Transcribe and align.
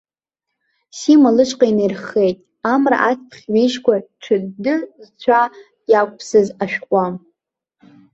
Сима 0.97 1.29
лышҟа 1.35 1.65
инаирххеит, 1.71 2.37
амра 2.73 2.97
ацԥхь 3.09 3.43
ҩежьқәа 3.53 3.95
ҿыдды 4.23 4.75
зцәа 5.03 5.41
иақәԥсаз 5.91 6.47
ашәҟәы. 6.63 7.03